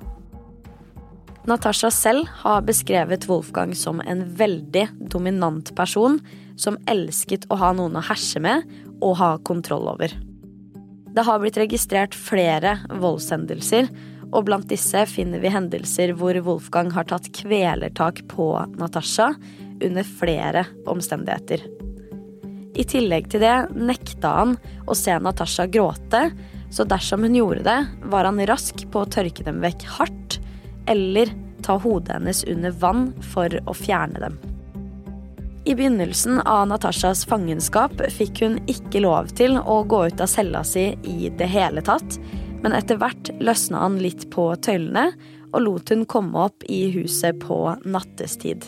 Natasha 1.46 1.90
selv 1.94 2.30
har 2.44 2.66
beskrevet 2.66 3.28
Wolfgang 3.30 3.74
som 3.78 4.02
en 4.02 4.24
veldig 4.38 4.88
dominant 5.10 5.74
person 5.78 6.20
som 6.58 6.78
elsket 6.90 7.48
å 7.50 7.58
ha 7.62 7.72
noen 7.78 7.98
å 7.98 8.04
herse 8.06 8.42
med 8.42 8.66
og 9.02 9.18
ha 9.22 9.32
kontroll 9.46 9.90
over. 9.90 10.14
Det 11.12 11.26
har 11.28 11.42
blitt 11.42 11.58
registrert 11.60 12.16
flere 12.16 12.78
voldshendelser, 13.02 13.90
og 14.32 14.48
blant 14.48 14.70
disse 14.72 15.04
finner 15.12 15.44
vi 15.44 15.52
hendelser 15.52 16.14
hvor 16.18 16.38
Wolfgang 16.46 16.92
har 16.96 17.08
tatt 17.10 17.30
kvelertak 17.36 18.24
på 18.32 18.54
Natasha 18.80 19.34
under 19.82 20.08
flere 20.08 20.66
omstendigheter. 20.90 21.64
I 22.72 22.86
tillegg 22.88 23.28
til 23.32 23.44
det 23.44 23.56
nekta 23.76 24.32
han 24.38 24.56
å 24.88 24.96
se 24.96 25.18
Natasha 25.20 25.68
gråte, 25.68 26.30
så 26.72 26.86
dersom 26.88 27.26
hun 27.28 27.36
gjorde 27.36 27.66
det, 27.68 27.80
var 28.08 28.30
han 28.30 28.40
rask 28.48 28.86
på 28.92 29.04
å 29.04 29.10
tørke 29.12 29.44
dem 29.44 29.60
vekk 29.64 29.84
hardt 29.98 30.40
eller 30.90 31.34
ta 31.66 31.76
hodet 31.82 32.16
hennes 32.16 32.46
under 32.48 32.72
vann 32.72 33.10
for 33.34 33.52
å 33.68 33.76
fjerne 33.76 34.24
dem. 34.24 34.40
I 35.68 35.76
begynnelsen 35.78 36.40
av 36.42 36.64
Natashas 36.72 37.22
fangenskap 37.30 38.00
fikk 38.10 38.40
hun 38.42 38.56
ikke 38.72 39.04
lov 39.04 39.30
til 39.38 39.60
å 39.60 39.84
gå 39.86 40.08
ut 40.10 40.24
av 40.24 40.32
cella 40.32 40.64
si 40.66 40.88
i 41.06 41.30
det 41.38 41.50
hele 41.52 41.84
tatt, 41.86 42.18
men 42.62 42.76
etter 42.78 43.00
hvert 43.02 43.32
løsna 43.42 43.82
han 43.86 43.98
litt 44.02 44.28
på 44.34 44.52
tøylene 44.62 45.10
og 45.52 45.64
lot 45.66 45.92
hun 45.92 46.06
komme 46.10 46.46
opp 46.48 46.64
i 46.70 46.86
huset 46.94 47.40
på 47.42 47.58
nattestid. 47.84 48.66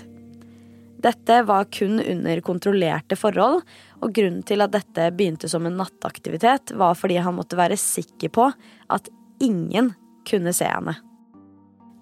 Dette 1.03 1.41
var 1.43 1.67
kun 1.71 1.99
under 1.99 2.39
kontrollerte 2.41 3.17
forhold, 3.19 3.61
og 3.99 4.13
grunnen 4.15 4.43
til 4.47 4.63
at 4.63 4.71
dette 4.71 5.09
begynte 5.15 5.49
som 5.51 5.65
en 5.67 5.75
nattaktivitet, 5.79 6.71
var 6.79 6.95
fordi 6.95 7.17
han 7.19 7.35
måtte 7.35 7.59
være 7.59 7.79
sikker 7.79 8.31
på 8.31 8.45
at 8.95 9.09
ingen 9.43 9.91
kunne 10.27 10.53
se 10.55 10.69
henne. 10.69 10.95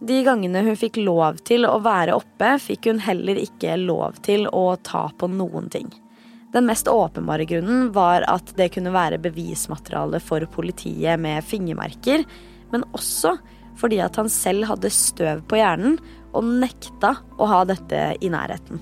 De 0.02 0.22
gangene 0.26 0.62
hun 0.66 0.78
fikk 0.78 1.00
lov 1.02 1.42
til 1.46 1.66
å 1.66 1.80
være 1.82 2.14
oppe, 2.18 2.56
fikk 2.62 2.90
hun 2.90 3.02
heller 3.02 3.38
ikke 3.42 3.76
lov 3.82 4.22
til 4.26 4.48
å 4.50 4.76
ta 4.86 5.08
på 5.18 5.30
noen 5.30 5.70
ting. 5.74 5.90
Den 6.52 6.68
mest 6.68 6.88
åpenbare 6.92 7.46
grunnen 7.48 7.92
var 7.96 8.26
at 8.28 8.52
det 8.58 8.74
kunne 8.76 8.92
være 8.92 9.22
bevismateriale 9.24 10.20
for 10.20 10.44
politiet 10.52 11.20
med 11.20 11.46
fingermerker, 11.48 12.26
men 12.74 12.84
også 12.92 13.38
fordi 13.80 14.02
at 14.04 14.20
han 14.20 14.30
selv 14.30 14.68
hadde 14.68 14.92
støv 14.92 15.46
på 15.48 15.60
hjernen 15.62 15.96
og 16.36 16.48
nekta 16.62 17.16
å 17.40 17.48
ha 17.48 17.62
dette 17.68 18.02
i 18.20 18.32
nærheten. 18.32 18.82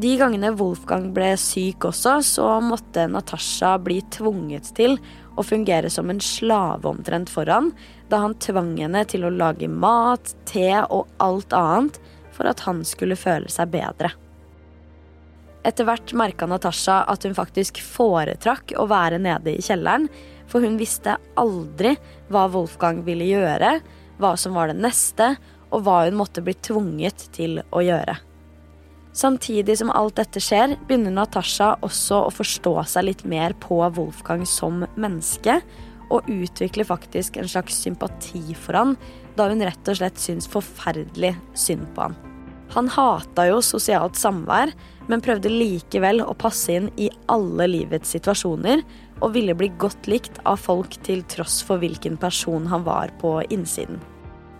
De 0.00 0.12
gangene 0.20 0.52
Wolfgang 0.54 1.08
ble 1.16 1.32
syk 1.40 1.88
også, 1.88 2.20
så 2.22 2.46
måtte 2.62 3.08
Natasha 3.10 3.72
bli 3.82 3.98
tvunget 4.14 4.70
til 4.76 4.94
å 5.34 5.42
fungere 5.42 5.90
som 5.90 6.12
en 6.12 6.20
slave 6.22 6.86
omtrent 6.86 7.32
for 7.32 7.50
han, 7.50 7.72
da 8.12 8.22
han 8.22 8.36
tvang 8.38 8.76
henne 8.78 9.02
til 9.10 9.26
å 9.26 9.34
lage 9.34 9.66
mat, 9.72 10.36
te 10.46 10.68
og 10.84 11.10
alt 11.18 11.56
annet 11.56 11.98
for 12.36 12.46
at 12.46 12.62
han 12.68 12.84
skulle 12.86 13.18
føle 13.18 13.50
seg 13.50 13.72
bedre. 13.74 14.12
Etter 15.66 15.84
hvert 15.84 16.14
merka 16.16 16.46
Natasha 16.48 17.02
at 17.10 17.26
hun 17.26 17.36
faktisk 17.36 17.82
foretrakk 17.84 18.72
å 18.80 18.86
være 18.88 19.18
nede 19.20 19.52
i 19.52 19.64
kjelleren, 19.64 20.08
for 20.48 20.64
hun 20.64 20.78
visste 20.80 21.18
aldri 21.38 21.94
hva 22.32 22.46
Wolfgang 22.52 23.02
ville 23.06 23.28
gjøre, 23.28 23.76
hva 24.20 24.32
som 24.40 24.56
var 24.56 24.70
det 24.70 24.80
neste, 24.80 25.34
og 25.70 25.84
hva 25.86 26.02
hun 26.06 26.16
måtte 26.18 26.42
bli 26.42 26.56
tvunget 26.64 27.28
til 27.36 27.60
å 27.70 27.84
gjøre. 27.84 28.16
Samtidig 29.12 29.76
som 29.80 29.90
alt 29.92 30.16
dette 30.20 30.40
skjer, 30.42 30.76
begynner 30.86 31.12
Natasha 31.12 31.74
også 31.84 32.24
å 32.28 32.34
forstå 32.34 32.74
seg 32.92 33.08
litt 33.08 33.24
mer 33.28 33.54
på 33.58 33.82
Wolfgang 33.96 34.46
som 34.48 34.84
menneske, 34.94 35.60
og 36.10 36.26
utvikler 36.30 36.88
faktisk 36.88 37.36
en 37.38 37.50
slags 37.50 37.76
sympati 37.84 38.42
for 38.58 38.78
han, 38.78 38.96
da 39.36 39.46
hun 39.50 39.62
rett 39.62 39.90
og 39.90 39.98
slett 39.98 40.18
syns 40.18 40.48
forferdelig 40.50 41.36
synd 41.58 41.86
på 41.94 42.08
han. 42.08 42.16
Han 42.74 42.90
hata 42.90 43.48
jo 43.50 43.60
sosialt 43.66 44.18
samvær, 44.18 44.72
men 45.10 45.22
prøvde 45.24 45.50
likevel 45.50 46.22
å 46.22 46.36
passe 46.38 46.72
inn 46.78 46.88
i 47.00 47.08
alle 47.32 47.66
livets 47.70 48.14
situasjoner, 48.14 48.84
og 49.20 49.34
ville 49.34 49.56
bli 49.58 49.68
godt 49.80 50.06
likt 50.08 50.38
av 50.48 50.62
folk 50.62 50.94
til 51.04 51.24
tross 51.28 51.58
for 51.66 51.82
hvilken 51.82 52.16
person 52.20 52.68
han 52.70 52.86
var 52.86 53.12
på 53.20 53.40
innsiden. 53.52 54.00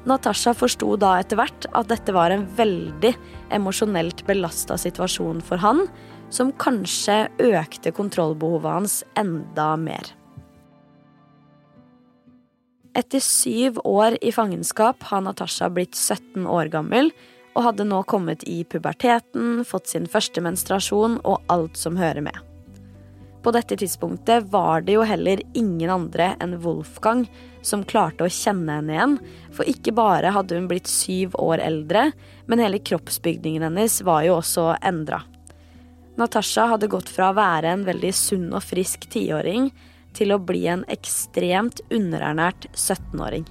Natasha 0.08 0.54
forsto 0.56 0.94
da 1.00 1.14
etter 1.20 1.36
hvert 1.36 1.66
at 1.76 1.90
dette 1.90 2.12
var 2.16 2.32
en 2.32 2.46
veldig 2.56 3.12
emosjonelt 3.52 4.24
belasta 4.28 4.78
situasjon 4.80 5.42
for 5.44 5.60
han, 5.60 5.84
som 6.32 6.54
kanskje 6.62 7.26
økte 7.42 7.92
kontrollbehovet 7.94 8.70
hans 8.70 9.00
enda 9.18 9.74
mer. 9.80 10.14
Etter 12.96 13.22
syv 13.22 13.78
år 13.86 14.16
i 14.24 14.32
fangenskap 14.34 15.04
har 15.12 15.22
Natasha 15.22 15.68
blitt 15.70 15.94
17 15.94 16.48
år 16.50 16.72
gammel 16.72 17.12
og 17.54 17.64
hadde 17.66 17.86
nå 17.88 18.02
kommet 18.08 18.44
i 18.48 18.62
puberteten, 18.64 19.64
fått 19.66 19.90
sin 19.90 20.06
første 20.10 20.42
menstruasjon 20.44 21.18
og 21.24 21.42
alt 21.52 21.80
som 21.80 21.98
hører 22.00 22.24
med. 22.24 22.38
På 23.42 23.52
dette 23.56 23.76
tidspunktet 23.80 24.50
var 24.52 24.82
det 24.84 24.98
jo 24.98 25.04
heller 25.08 25.40
ingen 25.56 25.90
andre 25.90 26.34
enn 26.44 26.58
Wolfgang 26.60 27.24
som 27.64 27.86
klarte 27.88 28.26
å 28.26 28.32
kjenne 28.32 28.76
henne 28.76 28.92
igjen, 28.92 29.14
for 29.56 29.68
ikke 29.68 29.94
bare 29.96 30.32
hadde 30.34 30.58
hun 30.58 30.68
blitt 30.68 30.90
syv 30.90 31.36
år 31.40 31.62
eldre, 31.64 32.10
men 32.46 32.60
hele 32.60 32.82
kroppsbygningen 32.84 33.64
hennes 33.64 34.00
var 34.04 34.26
jo 34.28 34.36
også 34.42 34.74
endra. 34.84 35.22
Natasha 36.20 36.66
hadde 36.74 36.90
gått 36.92 37.08
fra 37.08 37.30
å 37.30 37.38
være 37.38 37.72
en 37.72 37.86
veldig 37.86 38.12
sunn 38.12 38.50
og 38.52 38.64
frisk 38.66 39.08
tiåring 39.12 39.70
til 40.16 40.34
å 40.34 40.42
bli 40.42 40.66
en 40.68 40.84
ekstremt 40.92 41.80
underernært 41.88 42.68
17-åring. 42.74 43.46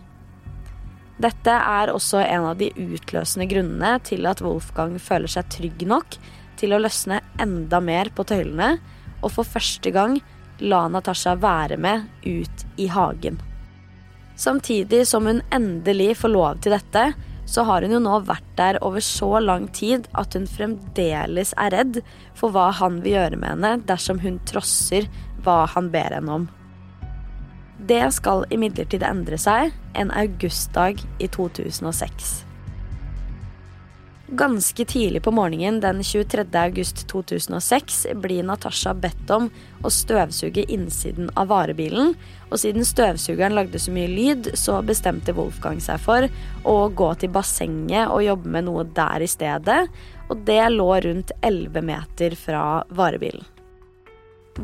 Dette 1.20 1.52
er 1.52 1.92
også 1.92 2.22
en 2.24 2.46
av 2.54 2.60
de 2.62 2.70
utløsende 2.80 3.50
grunnene 3.52 3.98
til 4.08 4.28
at 4.30 4.40
Wolfgang 4.44 4.96
føler 5.04 5.32
seg 5.32 5.50
trygg 5.52 5.84
nok 5.90 6.16
til 6.60 6.76
å 6.76 6.80
løsne 6.80 7.20
enda 7.44 7.82
mer 7.84 8.12
på 8.16 8.24
tøylene, 8.28 8.78
og 9.20 9.34
for 9.36 9.48
første 9.48 9.92
gang 9.92 10.20
la 10.64 10.86
Natasha 10.92 11.36
være 11.40 11.76
med 11.80 12.08
ut 12.24 12.66
i 12.80 12.88
hagen. 12.92 13.40
Samtidig 14.40 15.04
som 15.08 15.28
hun 15.28 15.42
endelig 15.52 16.14
får 16.22 16.32
lov 16.32 16.62
til 16.64 16.76
dette, 16.78 17.10
så 17.50 17.66
har 17.68 17.84
hun 17.84 17.96
jo 17.98 18.00
nå 18.04 18.20
vært 18.28 18.48
der 18.56 18.80
over 18.86 19.04
så 19.04 19.42
lang 19.44 19.68
tid 19.76 20.08
at 20.20 20.38
hun 20.38 20.46
fremdeles 20.48 21.52
er 21.60 21.74
redd 21.76 22.00
for 22.38 22.54
hva 22.56 22.70
han 22.80 23.02
vil 23.04 23.18
gjøre 23.18 23.42
med 23.42 23.56
henne 23.56 23.74
dersom 23.90 24.22
hun 24.24 24.40
trosser 24.48 25.10
hva 25.44 25.66
han 25.74 25.90
ber 25.92 26.16
henne 26.16 26.40
om. 26.40 26.48
Det 27.88 28.04
skal 28.12 28.44
imidlertid 28.52 29.04
endre 29.08 29.40
seg 29.40 29.72
en 29.96 30.12
augustdag 30.12 31.00
i 31.20 31.28
2006. 31.32 32.44
Ganske 34.32 34.86
tidlig 34.86 35.24
på 35.26 35.32
morgenen 35.34 35.80
den 35.82 36.04
23. 36.04 36.44
august 36.54 37.08
2006 37.10 38.08
blir 38.22 38.44
Natasha 38.46 38.94
bedt 38.94 39.32
om 39.34 39.48
å 39.82 39.90
støvsuge 39.90 40.68
innsiden 40.70 41.32
av 41.34 41.50
varebilen, 41.50 42.14
og 42.52 42.62
siden 42.62 42.86
støvsugeren 42.86 43.58
lagde 43.58 43.82
så 43.82 43.94
mye 43.96 44.12
lyd, 44.12 44.52
så 44.54 44.84
bestemte 44.86 45.34
Wolfgang 45.34 45.82
seg 45.82 46.04
for 46.04 46.28
å 46.62 46.76
gå 46.94 47.10
til 47.18 47.34
bassenget 47.34 48.12
og 48.14 48.28
jobbe 48.28 48.54
med 48.54 48.70
noe 48.70 48.86
der 48.94 49.26
i 49.26 49.32
stedet, 49.32 49.80
og 50.30 50.44
det 50.46 50.62
lå 50.76 50.92
rundt 51.08 51.34
11 51.42 51.88
meter 51.90 52.38
fra 52.38 52.66
varebilen. 52.94 53.48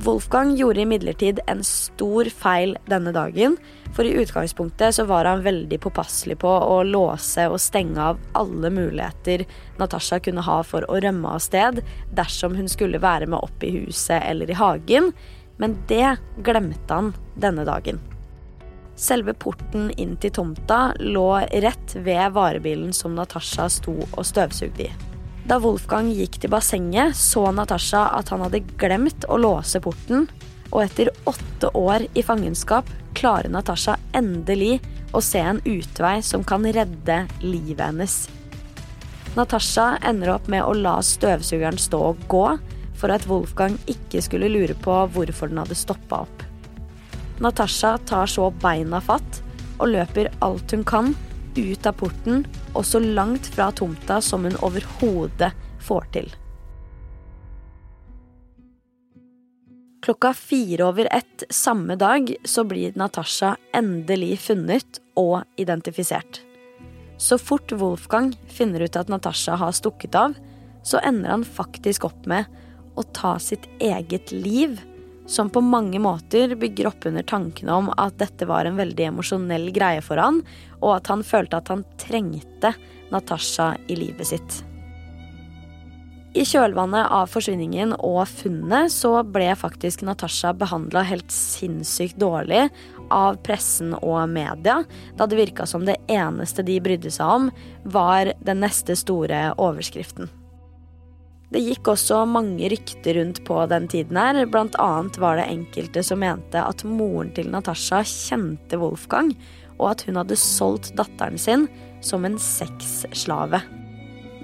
Wolfgang 0.04 0.56
gjorde 0.56 0.82
imidlertid 0.82 1.40
en 1.48 1.64
stor 1.64 2.28
feil 2.30 2.74
denne 2.90 3.14
dagen, 3.16 3.56
for 3.96 4.04
i 4.04 4.12
utgangspunktet 4.20 4.96
så 4.96 5.06
var 5.08 5.26
han 5.26 5.44
veldig 5.46 5.80
påpasselig 5.82 6.36
på 6.42 6.52
å 6.52 6.82
låse 6.84 7.46
og 7.48 7.62
stenge 7.64 8.02
av 8.04 8.20
alle 8.36 8.70
muligheter 8.76 9.46
Natasha 9.80 10.20
kunne 10.20 10.44
ha 10.44 10.58
for 10.68 10.84
å 10.92 11.00
rømme 11.00 11.38
av 11.38 11.40
sted 11.46 11.80
dersom 12.18 12.58
hun 12.60 12.68
skulle 12.72 13.00
være 13.00 13.30
med 13.32 13.40
opp 13.40 13.64
i 13.64 13.72
huset 13.78 14.20
eller 14.20 14.52
i 14.52 14.60
hagen, 14.60 15.14
men 15.58 15.80
det 15.88 16.18
glemte 16.44 16.92
han 16.92 17.14
denne 17.40 17.64
dagen. 17.64 18.04
Selve 19.00 19.34
porten 19.34 19.90
inn 19.96 20.20
til 20.20 20.36
tomta 20.36 20.90
lå 21.00 21.30
rett 21.64 21.96
ved 21.96 22.36
varebilen 22.36 22.92
som 22.96 23.16
Natasha 23.16 23.72
sto 23.72 23.96
og 24.12 24.24
støvsugde 24.28 24.90
i. 24.90 25.15
Da 25.46 25.60
Wolfgang 25.62 26.08
gikk 26.10 26.40
til 26.42 26.50
bassenget, 26.50 27.14
så 27.14 27.52
Natasha 27.54 28.08
at 28.18 28.32
han 28.34 28.42
hadde 28.42 28.64
glemt 28.82 29.28
å 29.30 29.38
låse 29.38 29.78
porten, 29.78 30.26
og 30.72 30.80
etter 30.82 31.12
åtte 31.30 31.70
år 31.78 32.08
i 32.18 32.24
fangenskap 32.26 32.90
klarer 33.16 33.54
Natasha 33.54 34.00
endelig 34.18 34.80
å 35.14 35.22
se 35.22 35.44
en 35.46 35.62
utvei 35.62 36.18
som 36.26 36.42
kan 36.44 36.66
redde 36.66 37.20
livet 37.44 37.84
hennes. 37.86 38.16
Natasha 39.38 40.00
ender 40.02 40.34
opp 40.34 40.50
med 40.50 40.66
å 40.66 40.74
la 40.74 40.98
støvsugeren 41.06 41.78
stå 41.78 42.02
og 42.10 42.26
gå, 42.32 42.46
for 42.98 43.14
at 43.14 43.30
Wolfgang 43.30 43.78
ikke 43.92 44.24
skulle 44.26 44.50
lure 44.50 44.74
på 44.82 44.98
hvorfor 45.14 45.52
den 45.52 45.62
hadde 45.62 45.78
stoppa 45.78 46.24
opp. 46.26 46.46
Natasha 47.44 48.00
tar 48.10 48.32
så 48.32 48.50
beina 48.64 48.98
fatt 49.04 49.44
og 49.76 49.92
løper 49.94 50.34
alt 50.42 50.74
hun 50.74 50.86
kan 50.88 51.14
ut 51.56 51.86
av 51.86 52.00
porten 52.00 52.48
og 52.76 52.86
så 52.86 53.00
langt 53.00 53.48
fra 53.56 53.72
tomta 53.72 54.20
som 54.22 54.46
hun 54.46 54.58
overhodet 54.66 55.54
får 55.84 56.10
til. 56.16 56.34
Klokka 60.06 60.34
fire 60.38 60.86
over 60.86 61.08
ett 61.12 61.44
samme 61.50 61.96
dag 61.98 62.30
så 62.44 62.64
blir 62.64 62.94
Natasha 62.96 63.56
endelig 63.74 64.38
funnet 64.40 65.00
og 65.18 65.48
identifisert. 65.58 66.44
Så 67.18 67.40
fort 67.42 67.72
Wolfgang 67.72 68.36
finner 68.52 68.86
ut 68.86 69.00
at 69.00 69.10
Natasha 69.10 69.56
har 69.58 69.74
stukket 69.74 70.16
av, 70.20 70.36
så 70.86 71.02
ender 71.02 71.32
han 71.32 71.48
faktisk 71.48 72.06
opp 72.06 72.28
med 72.30 72.46
å 72.96 73.06
ta 73.18 73.40
sitt 73.42 73.66
eget 73.82 74.30
liv 74.36 74.78
som 75.28 75.50
på 75.50 75.62
mange 75.62 76.00
måter 76.00 76.56
bygger 76.56 76.92
opp 76.92 77.06
under 77.10 77.26
tankene 77.26 77.74
om 77.74 77.90
at 77.98 78.18
dette 78.22 78.48
var 78.50 78.66
en 78.66 78.78
veldig 78.78 79.10
emosjonell 79.10 79.72
greie 79.76 80.04
for 80.06 80.22
han, 80.22 80.44
og 80.82 80.98
at 81.00 81.12
han 81.14 81.26
følte 81.26 81.60
at 81.60 81.74
han 81.74 81.84
trengte 82.02 82.76
Natasha 83.14 83.74
i 83.88 83.98
livet 84.00 84.34
sitt. 84.34 84.62
I 86.36 86.44
kjølvannet 86.44 87.08
av 87.16 87.30
forsvinningen 87.32 87.94
og 88.04 88.26
funnet 88.28 88.92
så 88.92 89.22
ble 89.24 89.54
faktisk 89.56 90.04
Natasha 90.04 90.52
behandla 90.52 91.06
helt 91.08 91.32
sinnssykt 91.32 92.20
dårlig 92.20 92.66
av 93.14 93.38
pressen 93.46 93.94
og 94.02 94.26
media, 94.28 94.82
da 95.16 95.30
det 95.32 95.40
virka 95.40 95.68
som 95.70 95.86
det 95.88 95.96
eneste 96.12 96.66
de 96.68 96.76
brydde 96.84 97.14
seg 97.16 97.38
om, 97.38 97.52
var 97.88 98.34
den 98.44 98.60
neste 98.66 98.98
store 99.00 99.54
overskriften. 99.56 100.28
Det 101.54 101.62
gikk 101.62 101.92
også 101.94 102.24
mange 102.28 102.70
rykter 102.74 103.20
rundt 103.20 103.44
på 103.46 103.60
den 103.70 103.86
tiden 103.92 104.18
her. 104.18 104.42
Blant 104.50 104.78
annet 104.82 105.20
var 105.22 105.38
det 105.40 105.50
enkelte 105.52 106.04
som 106.04 106.24
mente 106.24 106.62
at 106.62 106.84
moren 106.88 107.30
til 107.36 107.52
Natasha 107.54 108.02
kjente 108.08 108.80
Wolfgang, 108.82 109.34
og 109.78 109.92
at 109.94 110.06
hun 110.08 110.18
hadde 110.20 110.40
solgt 110.40 110.94
datteren 110.98 111.38
sin 111.42 111.68
som 112.06 112.26
en 112.26 112.40
sexslave. 112.42 113.62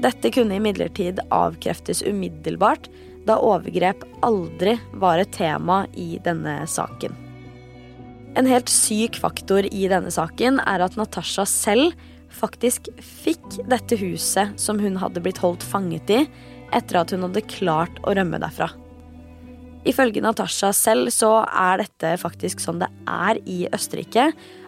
Dette 0.02 0.32
kunne 0.34 0.58
imidlertid 0.58 1.22
avkreftes 1.34 2.02
umiddelbart, 2.08 2.90
da 3.28 3.38
overgrep 3.38 4.02
aldri 4.26 4.78
var 4.98 5.22
et 5.22 5.34
tema 5.36 5.84
i 5.94 6.16
denne 6.26 6.64
saken. 6.70 7.14
En 8.40 8.48
helt 8.48 8.72
syk 8.72 9.20
faktor 9.20 9.68
i 9.68 9.86
denne 9.92 10.10
saken 10.14 10.62
er 10.64 10.82
at 10.86 10.96
Natasha 10.98 11.46
selv 11.50 11.92
faktisk 12.32 12.88
fikk 13.04 13.60
dette 13.70 13.98
huset 14.00 14.56
som 14.62 14.80
hun 14.80 14.96
hadde 15.02 15.22
blitt 15.24 15.42
holdt 15.44 15.66
fanget 15.68 16.14
i, 16.16 16.22
etter 16.76 17.02
at 17.02 17.12
hun 17.14 17.28
hadde 17.28 17.44
klart 17.52 18.00
å 18.08 18.16
rømme 18.18 18.40
derfra. 18.42 18.70
Ifølge 19.88 20.22
Natasha 20.22 20.70
selv 20.78 21.10
så 21.14 21.42
er 21.48 21.82
dette 21.82 22.14
faktisk 22.22 22.62
sånn 22.62 22.82
det 22.84 22.90
er 23.10 23.40
i 23.50 23.64
Østerrike. 23.74 24.28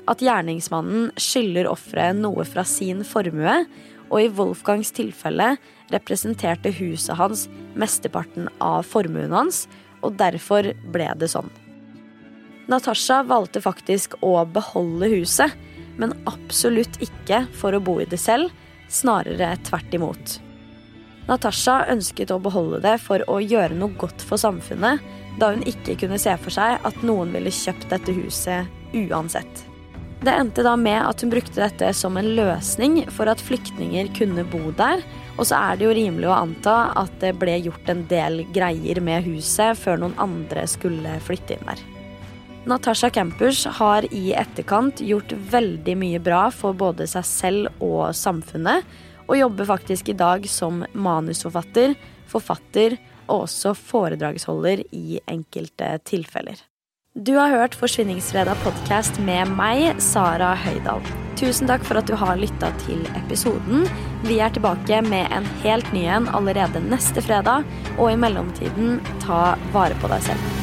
At 0.10 0.24
gjerningsmannen 0.26 1.12
skylder 1.22 1.70
offeret 1.70 2.18
noe 2.18 2.46
fra 2.50 2.66
sin 2.68 3.04
formue, 3.08 3.62
og 4.10 4.18
i 4.20 4.32
Wolfgangs 4.36 4.92
tilfelle 4.94 5.54
representerte 5.94 6.74
huset 6.76 7.18
hans 7.18 7.46
mesteparten 7.80 8.50
av 8.62 8.84
formuen 8.90 9.34
hans, 9.34 9.64
og 10.04 10.18
derfor 10.20 10.74
ble 10.94 11.08
det 11.18 11.30
sånn. 11.32 11.50
Natasha 12.72 13.22
valgte 13.28 13.62
faktisk 13.64 14.16
å 14.24 14.36
beholde 14.50 15.10
huset, 15.14 15.54
men 16.00 16.16
absolutt 16.30 16.98
ikke 17.04 17.44
for 17.60 17.76
å 17.76 17.84
bo 17.84 18.00
i 18.02 18.10
det 18.10 18.20
selv, 18.22 18.50
snarere 18.90 19.54
tvert 19.68 19.94
imot. 19.96 20.40
Natasha 21.28 21.86
ønsket 21.92 22.34
å 22.36 22.40
beholde 22.44 22.82
det 22.84 22.98
for 23.00 23.24
å 23.32 23.40
gjøre 23.40 23.78
noe 23.78 23.96
godt 24.00 24.24
for 24.28 24.42
samfunnet, 24.42 25.04
da 25.40 25.54
hun 25.54 25.64
ikke 25.70 25.96
kunne 26.04 26.20
se 26.22 26.34
for 26.42 26.54
seg 26.54 26.84
at 26.86 27.06
noen 27.06 27.32
ville 27.34 27.54
kjøpt 27.54 27.88
dette 27.94 28.16
huset 28.16 28.68
uansett. 28.94 29.64
Det 30.24 30.32
endte 30.32 30.64
da 30.64 30.78
med 30.80 31.02
at 31.04 31.20
hun 31.20 31.32
brukte 31.34 31.60
dette 31.60 31.90
som 31.98 32.16
en 32.16 32.30
løsning 32.38 33.02
for 33.12 33.28
at 33.28 33.42
flyktninger 33.44 34.12
kunne 34.16 34.46
bo 34.48 34.72
der, 34.80 35.02
og 35.36 35.48
så 35.50 35.58
er 35.58 35.80
det 35.80 35.88
jo 35.88 35.96
rimelig 35.98 36.30
å 36.30 36.38
anta 36.38 36.76
at 37.00 37.16
det 37.20 37.34
ble 37.42 37.58
gjort 37.66 37.90
en 37.92 38.06
del 38.12 38.44
greier 38.56 39.02
med 39.04 39.26
huset 39.28 39.80
før 39.80 40.00
noen 40.04 40.16
andre 40.22 40.64
skulle 40.70 41.18
flytte 41.26 41.58
inn 41.58 41.68
der. 41.68 41.82
Natasha 42.70 43.10
Campus 43.12 43.66
har 43.80 44.06
i 44.16 44.30
etterkant 44.40 45.02
gjort 45.04 45.34
veldig 45.52 45.98
mye 46.00 46.22
bra 46.24 46.46
for 46.56 46.72
både 46.72 47.10
seg 47.12 47.28
selv 47.28 47.84
og 47.84 48.14
samfunnet, 48.16 48.88
og 49.28 49.38
jobber 49.40 49.70
faktisk 49.70 50.12
i 50.12 50.18
dag 50.18 50.46
som 50.50 50.84
manusforfatter, 50.94 51.96
forfatter 52.30 52.98
og 53.28 53.46
også 53.46 53.74
foredragsholder 53.78 54.84
i 54.92 55.20
enkelte 55.30 55.96
tilfeller. 56.08 56.60
Du 57.14 57.36
har 57.38 57.52
hørt 57.54 57.76
Forsvinningsfredag 57.78 58.58
podkast 58.64 59.20
med 59.22 59.52
meg, 59.54 60.00
Sara 60.02 60.56
Høydahl. 60.58 61.04
Tusen 61.38 61.70
takk 61.70 61.86
for 61.86 62.02
at 62.02 62.10
du 62.10 62.16
har 62.18 62.40
lytta 62.42 62.72
til 62.88 63.06
episoden. 63.20 63.86
Vi 64.26 64.40
er 64.42 64.54
tilbake 64.56 65.04
med 65.06 65.30
en 65.30 65.46
helt 65.62 65.94
ny 65.94 66.08
en 66.10 66.26
allerede 66.34 66.82
neste 66.88 67.22
fredag, 67.22 67.70
og 68.00 68.10
i 68.10 68.18
mellomtiden, 68.18 68.98
ta 69.22 69.54
vare 69.76 69.98
på 70.02 70.10
deg 70.10 70.30
selv. 70.32 70.63